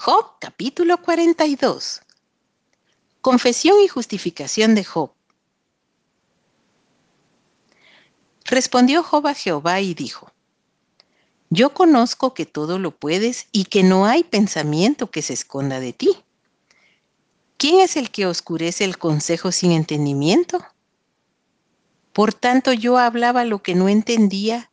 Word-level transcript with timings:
Job 0.00 0.26
capítulo 0.38 1.02
42. 1.02 2.02
Confesión 3.20 3.80
y 3.80 3.88
justificación 3.88 4.76
de 4.76 4.84
Job. 4.84 5.10
Respondió 8.44 9.02
Job 9.02 9.26
a 9.26 9.34
Jehová 9.34 9.80
y 9.80 9.94
dijo, 9.94 10.30
Yo 11.50 11.74
conozco 11.74 12.32
que 12.32 12.46
todo 12.46 12.78
lo 12.78 12.92
puedes 12.92 13.48
y 13.50 13.64
que 13.64 13.82
no 13.82 14.06
hay 14.06 14.22
pensamiento 14.22 15.10
que 15.10 15.20
se 15.20 15.32
esconda 15.32 15.80
de 15.80 15.92
ti. 15.92 16.10
¿Quién 17.56 17.80
es 17.80 17.96
el 17.96 18.12
que 18.12 18.26
oscurece 18.26 18.84
el 18.84 18.98
consejo 18.98 19.50
sin 19.50 19.72
entendimiento? 19.72 20.64
Por 22.12 22.32
tanto 22.34 22.72
yo 22.72 22.98
hablaba 22.98 23.44
lo 23.44 23.64
que 23.64 23.74
no 23.74 23.88
entendía, 23.88 24.70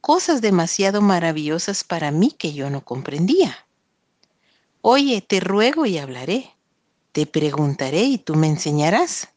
cosas 0.00 0.40
demasiado 0.40 1.00
maravillosas 1.00 1.84
para 1.84 2.10
mí 2.10 2.32
que 2.32 2.54
yo 2.54 2.70
no 2.70 2.84
comprendía. 2.84 3.63
Oye, 4.86 5.22
te 5.22 5.40
ruego 5.40 5.86
y 5.86 5.96
hablaré. 5.96 6.52
Te 7.12 7.24
preguntaré 7.24 8.02
y 8.02 8.18
tú 8.18 8.34
me 8.34 8.48
enseñarás. 8.48 9.30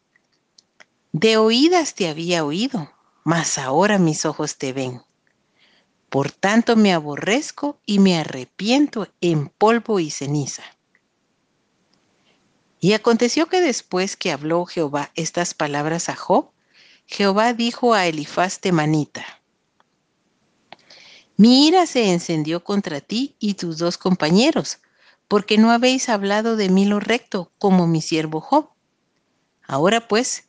De 1.13 1.37
oídas 1.37 1.95
te 1.95 2.09
había 2.09 2.43
oído, 2.43 2.91
mas 3.23 3.57
ahora 3.57 3.97
mis 3.97 4.25
ojos 4.25 4.57
te 4.57 4.73
ven. 4.73 5.01
Por 6.09 6.31
tanto 6.31 6.75
me 6.75 6.91
aborrezco 6.91 7.79
y 7.85 7.99
me 7.99 8.19
arrepiento 8.19 9.07
en 9.21 9.47
polvo 9.47 10.01
y 10.01 10.11
ceniza. 10.11 10.63
Y 12.81 12.91
aconteció 12.91 13.47
que 13.47 13.61
después 13.61 14.17
que 14.17 14.33
habló 14.33 14.65
Jehová 14.65 15.11
estas 15.15 15.53
palabras 15.53 16.09
a 16.09 16.17
Job, 16.17 16.51
Jehová 17.05 17.53
dijo 17.53 17.93
a 17.93 18.05
Elifaz 18.05 18.59
temanita, 18.59 19.25
Mi 21.37 21.69
ira 21.69 21.85
se 21.85 22.11
encendió 22.11 22.65
contra 22.65 22.99
ti 22.99 23.37
y 23.39 23.53
tus 23.53 23.77
dos 23.77 23.97
compañeros, 23.97 24.79
porque 25.27 25.57
no 25.57 25.71
habéis 25.71 26.09
hablado 26.09 26.55
de 26.55 26.69
mí 26.69 26.85
lo 26.85 26.99
recto, 26.99 27.51
como 27.57 27.87
mi 27.87 28.01
siervo 28.01 28.41
Job. 28.41 28.69
Ahora 29.67 30.07
pues, 30.07 30.45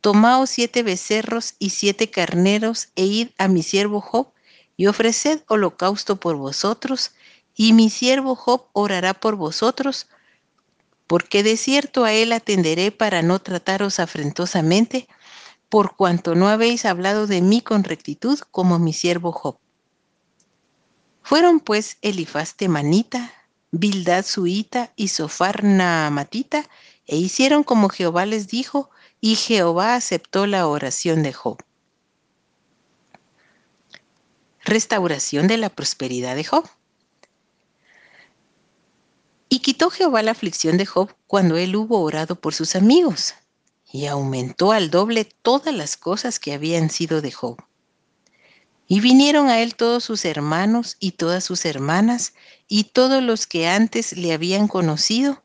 tomaos 0.00 0.50
siete 0.50 0.82
becerros 0.82 1.54
y 1.58 1.70
siete 1.70 2.10
carneros 2.10 2.88
e 2.96 3.04
id 3.04 3.28
a 3.38 3.48
mi 3.48 3.62
siervo 3.62 4.00
Job 4.00 4.32
y 4.76 4.86
ofreced 4.86 5.42
holocausto 5.48 6.16
por 6.16 6.36
vosotros, 6.36 7.12
y 7.54 7.72
mi 7.72 7.90
siervo 7.90 8.34
Job 8.34 8.66
orará 8.72 9.14
por 9.14 9.36
vosotros, 9.36 10.08
porque 11.06 11.42
de 11.42 11.56
cierto 11.56 12.04
a 12.04 12.12
él 12.12 12.32
atenderé 12.32 12.90
para 12.90 13.22
no 13.22 13.38
trataros 13.38 14.00
afrentosamente, 14.00 15.06
por 15.68 15.96
cuanto 15.96 16.34
no 16.34 16.48
habéis 16.48 16.84
hablado 16.84 17.26
de 17.26 17.40
mí 17.40 17.60
con 17.60 17.84
rectitud 17.84 18.38
como 18.50 18.78
mi 18.78 18.92
siervo 18.92 19.32
Job. 19.32 19.58
Fueron 21.22 21.60
pues 21.60 21.98
Elifaz 22.02 22.54
temanita, 22.54 23.32
Bildad 23.76 24.24
suita 24.24 24.92
y 24.94 25.08
Sofar 25.08 25.64
naamatita, 25.64 26.64
e 27.08 27.16
hicieron 27.16 27.64
como 27.64 27.88
Jehová 27.88 28.24
les 28.24 28.46
dijo, 28.46 28.88
y 29.20 29.34
Jehová 29.34 29.96
aceptó 29.96 30.46
la 30.46 30.68
oración 30.68 31.24
de 31.24 31.32
Job. 31.32 31.58
Restauración 34.64 35.48
de 35.48 35.56
la 35.56 35.70
prosperidad 35.70 36.36
de 36.36 36.44
Job. 36.44 36.68
Y 39.48 39.58
quitó 39.58 39.90
Jehová 39.90 40.22
la 40.22 40.30
aflicción 40.30 40.76
de 40.76 40.86
Job 40.86 41.12
cuando 41.26 41.56
él 41.56 41.74
hubo 41.74 42.00
orado 42.00 42.36
por 42.36 42.54
sus 42.54 42.76
amigos, 42.76 43.34
y 43.90 44.06
aumentó 44.06 44.70
al 44.70 44.88
doble 44.88 45.24
todas 45.24 45.74
las 45.74 45.96
cosas 45.96 46.38
que 46.38 46.52
habían 46.52 46.90
sido 46.90 47.20
de 47.20 47.32
Job. 47.32 47.56
Y 48.86 49.00
vinieron 49.00 49.48
a 49.48 49.60
él 49.60 49.76
todos 49.76 50.04
sus 50.04 50.24
hermanos 50.24 50.96
y 51.00 51.12
todas 51.12 51.44
sus 51.44 51.64
hermanas 51.64 52.34
y 52.68 52.84
todos 52.84 53.22
los 53.22 53.46
que 53.46 53.66
antes 53.66 54.16
le 54.16 54.32
habían 54.32 54.68
conocido, 54.68 55.42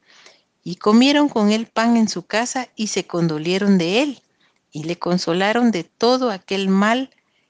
y 0.63 0.75
comieron 0.75 1.29
con 1.29 1.51
él 1.51 1.67
pan 1.67 1.97
en 1.97 2.09
su 2.09 2.23
casa 2.25 2.69
y 2.75 2.87
se 2.87 3.07
condolieron 3.07 3.77
de 3.77 4.01
él, 4.01 4.21
y 4.71 4.83
le 4.83 4.99
consolaron 4.99 5.71
de 5.71 5.83
todo 5.83 6.31
aquel 6.31 6.69
mal 6.69 7.09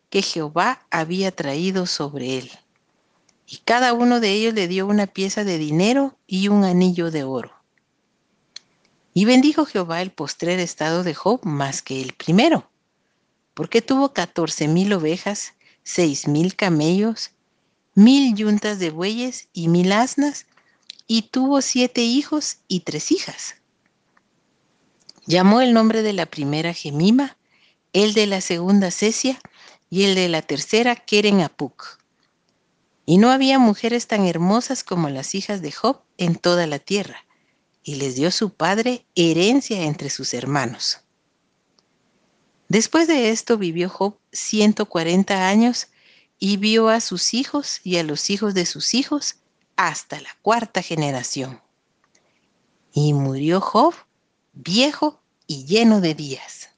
que 0.09 0.21
Jehová 0.21 0.85
había 0.89 1.31
traído 1.31 1.85
sobre 1.85 2.37
él. 2.37 2.51
Y 3.47 3.57
cada 3.57 3.93
uno 3.93 4.19
de 4.19 4.31
ellos 4.31 4.53
le 4.53 4.67
dio 4.67 4.85
una 4.85 5.07
pieza 5.07 5.43
de 5.43 5.57
dinero 5.57 6.15
y 6.27 6.49
un 6.49 6.63
anillo 6.63 7.09
de 7.09 7.23
oro. 7.23 7.51
Y 9.13 9.25
bendijo 9.25 9.65
Jehová 9.65 10.01
el 10.01 10.11
postrer 10.11 10.59
estado 10.59 11.03
de 11.03 11.15
Job 11.15 11.41
más 11.43 11.81
que 11.81 12.01
el 12.01 12.13
primero, 12.13 12.69
porque 13.55 13.81
tuvo 13.81 14.13
catorce 14.13 14.67
mil 14.67 14.93
ovejas 14.93 15.53
seis 15.89 16.27
mil 16.27 16.55
camellos, 16.55 17.31
mil 17.95 18.35
yuntas 18.35 18.77
de 18.77 18.91
bueyes 18.91 19.49
y 19.53 19.69
mil 19.69 19.91
asnas, 19.91 20.45
y 21.07 21.23
tuvo 21.23 21.61
siete 21.61 22.01
hijos 22.01 22.57
y 22.67 22.81
tres 22.81 23.11
hijas. 23.11 23.55
Llamó 25.25 25.61
el 25.61 25.73
nombre 25.73 26.03
de 26.03 26.13
la 26.13 26.27
primera 26.27 26.73
Gemima, 26.73 27.37
el 27.93 28.13
de 28.13 28.27
la 28.27 28.41
segunda 28.41 28.91
Cesia 28.91 29.39
y 29.89 30.03
el 30.03 30.13
de 30.13 30.29
la 30.29 30.43
tercera 30.43 30.95
Keren 30.95 31.41
Apuk. 31.41 31.99
Y 33.07 33.17
no 33.17 33.31
había 33.31 33.57
mujeres 33.57 34.05
tan 34.05 34.27
hermosas 34.27 34.83
como 34.83 35.09
las 35.09 35.33
hijas 35.33 35.63
de 35.63 35.71
Job 35.71 36.03
en 36.17 36.35
toda 36.35 36.67
la 36.67 36.77
tierra, 36.77 37.25
y 37.81 37.95
les 37.95 38.15
dio 38.15 38.29
su 38.29 38.53
padre 38.53 39.05
herencia 39.15 39.81
entre 39.81 40.11
sus 40.11 40.35
hermanos. 40.35 40.99
Después 42.69 43.07
de 43.07 43.31
esto 43.31 43.57
vivió 43.57 43.89
Job 43.89 44.15
140 44.31 45.47
años 45.49 45.87
y 46.37 46.57
vio 46.57 46.89
a 46.89 47.01
sus 47.01 47.33
hijos 47.33 47.81
y 47.83 47.97
a 47.97 48.03
los 48.03 48.29
hijos 48.29 48.53
de 48.53 48.67
sus 48.67 48.93
hijos 48.93 49.37
hasta 49.75 50.21
la 50.21 50.29
cuarta 50.43 50.83
generación. 50.83 51.61
Y 52.93 53.13
murió 53.13 53.59
Job 53.59 53.95
viejo 54.53 55.19
y 55.47 55.65
lleno 55.65 55.99
de 55.99 56.13
días. 56.13 56.69